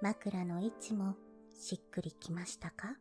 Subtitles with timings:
[0.00, 1.16] 枕の位置も
[1.58, 2.94] しっくりきましたか？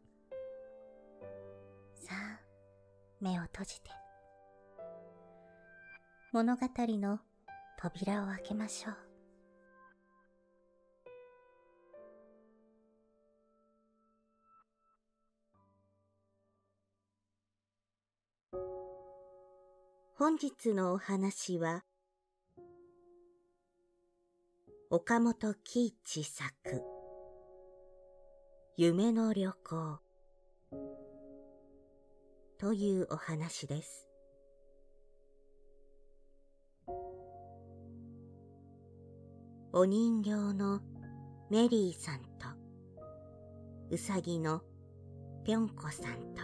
[1.93, 2.39] さあ、
[3.21, 3.91] 目を閉じて。
[6.31, 7.19] 物語の
[7.77, 8.95] 扉を開けましょう。
[20.15, 21.83] 本日のお話は、
[24.89, 26.47] 岡本喜一作、
[28.77, 29.99] 夢の旅行
[32.57, 34.07] というお話です。
[39.73, 40.79] お人形の
[41.49, 42.47] メリーさんと、
[43.91, 44.61] うさぎの
[45.43, 46.43] ぴょんこさんと、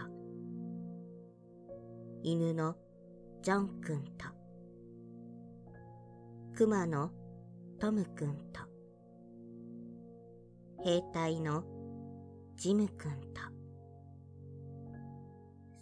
[2.22, 2.76] 犬の
[3.40, 4.26] ジョンくんと、
[6.54, 7.10] 熊の
[7.78, 8.60] トムくんと、
[10.82, 11.64] 兵隊の
[12.56, 13.40] ジムくんと、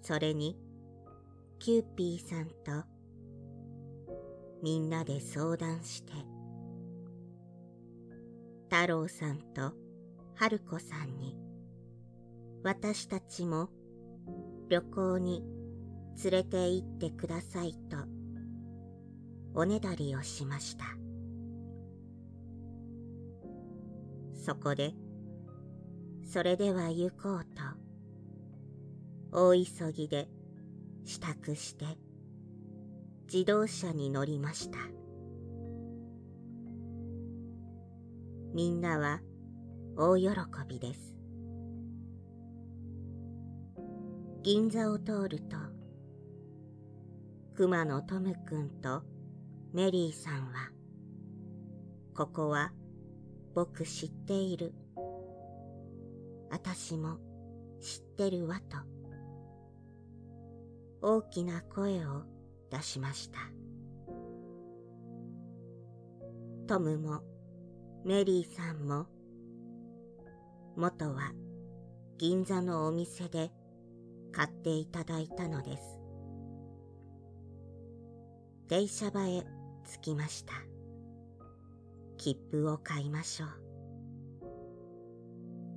[0.00, 0.56] それに
[1.58, 2.86] キューピーさんと、
[4.62, 6.12] みんなで相談して、
[8.70, 9.72] 太郎さんと
[10.34, 11.36] 春子さんに、
[12.64, 13.68] 私たちも
[14.68, 15.42] 旅行に
[16.22, 17.96] 連れて行ってくださいと
[19.54, 21.01] おねだりをしました。
[24.42, 24.92] そこで。
[26.24, 27.62] それでは行こうと。
[29.30, 30.28] 大急ぎで
[31.04, 31.86] 支度して
[33.32, 34.78] 自動車に乗りました。
[38.52, 39.20] みんなは
[39.96, 40.28] 大喜
[40.68, 41.14] びです。
[44.42, 45.56] 銀座を通ると
[47.54, 49.02] 熊野トム君と
[49.72, 50.70] メリーさんは、
[52.14, 52.72] ここは
[53.54, 54.72] 僕知っている。
[56.50, 57.18] あたしも
[57.80, 58.76] 知ってるわと、
[61.00, 62.22] 大きな声を
[62.70, 63.38] 出しました。
[66.66, 67.22] トムも
[68.04, 69.06] メリーさんも、
[70.76, 71.32] 元は
[72.18, 73.50] 銀座のお店で
[74.32, 75.98] 買っていただいたのです。
[78.68, 79.44] 停車場へ
[79.84, 80.71] 着きました。
[82.22, 83.48] 切符を買いましょう。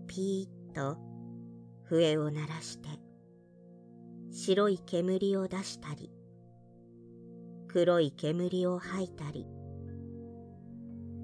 [0.05, 0.95] ピーッと
[1.85, 2.87] 笛を鳴らして
[4.31, 6.11] 白い煙を出したり
[7.67, 9.47] 黒い煙を吐いたり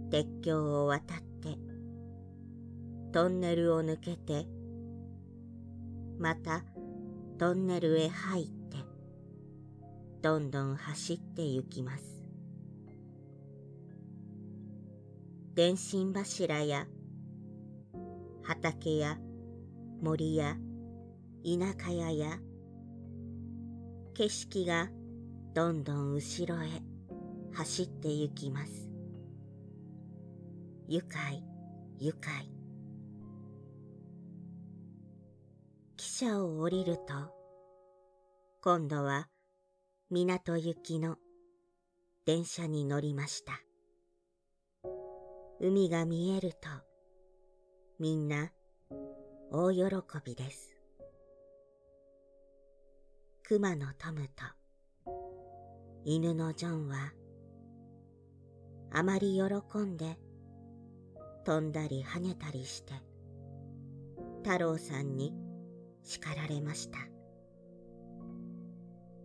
[0.09, 1.55] 鉄橋を渡って
[3.13, 4.47] トンネルを抜けて
[6.17, 6.63] また
[7.37, 8.77] トンネルへ入って
[10.23, 12.10] どんどん走って行きます。
[15.53, 16.87] 電信柱や
[18.41, 19.17] 畑や
[20.01, 20.55] 森や
[21.43, 22.39] 田舎屋や
[24.13, 24.87] 景色が
[25.53, 26.67] どんどん後ろへ
[27.53, 28.89] 走って行きます。
[30.87, 31.43] 愉快、
[31.99, 32.49] 愉快。
[35.97, 37.03] 汽車を降りると、
[38.61, 39.27] 今度は
[40.09, 41.17] 港行きの
[42.25, 43.70] 電車に乗りました。
[45.63, 46.69] 海が見えると
[47.99, 48.49] みんな
[49.51, 49.83] 大喜
[50.25, 50.75] びです。
[53.43, 54.43] 熊のトムと
[56.03, 57.13] 犬のジョンは
[58.91, 60.17] あまり喜んで
[61.45, 62.93] 飛んだり跳ねたりして
[64.43, 65.31] 太郎さんに
[66.03, 66.97] 叱られました。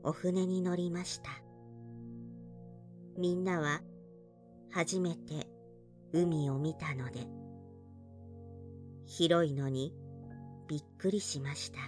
[0.02, 1.30] お船に乗りました。
[3.16, 3.80] みんなは
[4.70, 5.56] 初めて
[6.18, 7.20] 海を見たので、
[9.04, 9.92] 広いのに
[10.66, 11.78] びっくりしました。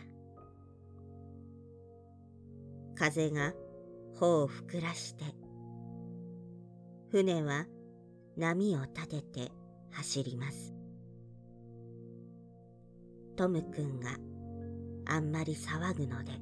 [2.95, 3.55] 風が
[4.21, 5.25] 帆を膨らして、
[7.11, 7.65] 船は
[8.37, 9.53] 波を立てて
[9.93, 10.75] 走ります。
[13.35, 14.11] トムくんが
[15.07, 16.33] あんまり騒ぐので、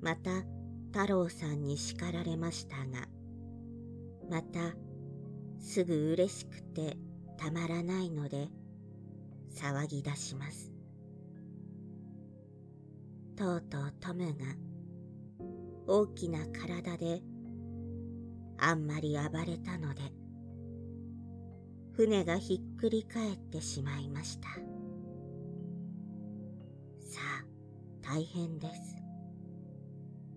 [0.00, 0.30] また
[0.90, 3.06] 太郎さんに叱られましたが、
[4.30, 4.85] また
[5.66, 6.96] すぐ嬉しくて
[7.36, 8.48] たまらないので
[9.52, 10.72] 騒ぎ出します。
[13.34, 14.44] とうとうトムが
[15.88, 17.20] 大きな体で
[18.58, 20.02] あんまり暴れたので
[21.94, 24.48] 船がひっくり返ってしまいました。
[27.00, 27.44] さあ
[28.02, 28.96] 大変です。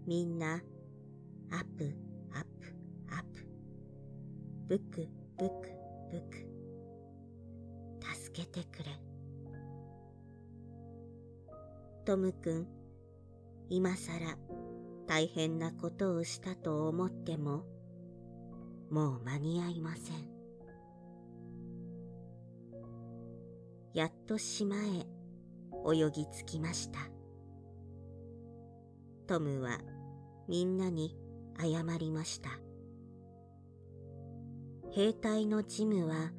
[0.08, 0.60] みんなアッ
[1.78, 1.96] プ
[2.34, 2.76] アップ
[3.12, 3.48] アップ
[4.68, 5.54] ブクブク
[6.12, 6.46] ブク。
[8.14, 8.90] 助けてくれ。
[12.04, 12.68] トムくん
[13.70, 14.38] 今さら
[15.08, 17.64] 大変なことをしたと思っても
[18.90, 20.28] もう間に合いません。
[23.94, 25.08] やっと島へ
[25.90, 27.00] 泳ぎ着きました。
[29.26, 29.80] トムは
[30.50, 31.16] みんなに
[31.58, 32.50] 謝りました。
[34.92, 36.32] 兵隊のジムは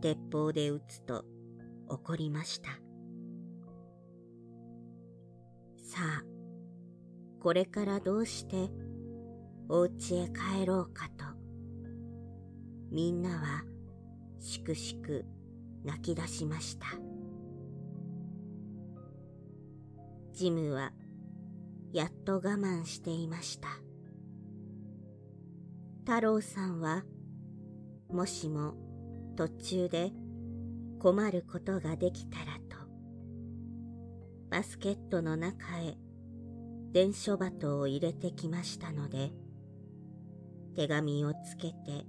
[0.00, 1.24] 鉄砲で撃つと
[1.88, 2.70] 怒りました。
[5.78, 6.24] さあ
[7.40, 8.70] これからどうして
[9.68, 11.24] お家へ帰ろうかと
[12.90, 13.62] みんなは
[14.40, 15.24] しくしく
[15.84, 16.86] 泣き出しました。
[20.32, 20.92] ジムは
[21.92, 23.68] やっと我慢していました。
[26.04, 27.04] 太郎さんは
[28.12, 28.74] もしも
[29.36, 30.12] 途中で
[31.00, 32.82] 困ることができたらと
[34.50, 35.96] バスケットの中へ
[36.92, 39.32] 伝書鳩を入れてきましたので、
[40.76, 42.04] 手紙をつけて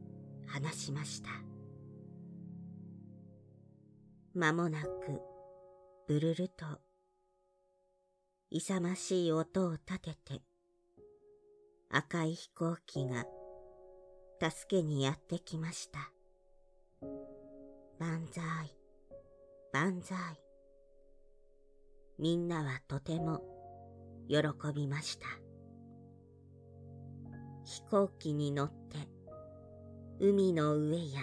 [0.45, 1.29] 話しました。
[4.33, 5.21] まもなく、
[6.05, 6.65] ブルルと、
[8.49, 10.41] 勇ましい音を立てて、
[11.89, 13.23] 赤い飛行機が
[14.43, 16.11] 助けにやってきました。
[17.97, 18.43] 万歳、
[19.71, 20.17] 万歳。
[22.19, 23.41] みんなはとても
[24.27, 24.39] 喜
[24.75, 25.27] びました。
[27.63, 28.97] 飛行機に乗って
[30.19, 31.21] 海の上や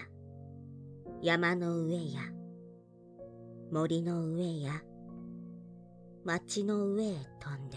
[1.21, 2.23] 山の上や
[3.71, 4.73] 森の上や
[6.25, 7.77] 町の上へ飛んで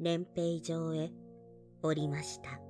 [0.00, 1.12] 連兵場へ
[1.82, 2.69] 降りました。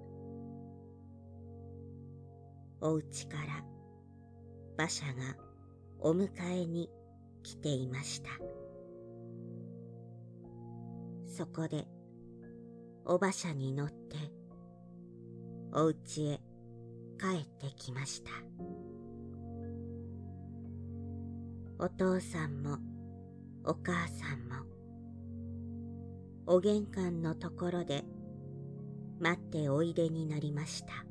[2.81, 3.65] お家から
[4.79, 5.13] 馬車が
[6.01, 6.31] お迎
[6.63, 6.89] えに
[7.43, 8.31] 来ていました。
[11.41, 11.87] そこで
[13.07, 14.17] お馬車に乗って
[15.73, 16.41] お家へ
[17.19, 18.31] 帰ってきました
[21.79, 22.79] お父さんも
[23.65, 24.67] お母さんも
[26.47, 28.05] お玄関のところで
[29.19, 31.10] 待っておいでになりました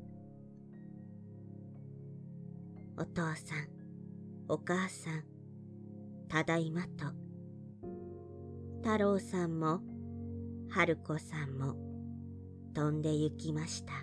[3.00, 3.66] お父さん
[4.46, 5.24] お母さん
[6.28, 7.06] ただいまと。
[8.82, 9.80] 太郎さんも
[10.68, 11.76] 春子さんも
[12.74, 13.94] 飛んで行きました。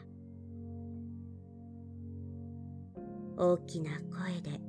[3.37, 4.59] 大きな声で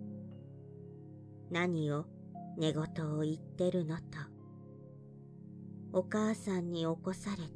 [1.50, 2.04] 何を
[2.58, 2.82] 寝言
[3.18, 4.02] を言ってるのと。
[5.94, 7.50] お母さんに起こされて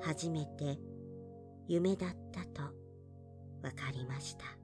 [0.00, 0.78] 初めて
[1.68, 2.83] 夢だったと。
[3.64, 4.63] わかりました。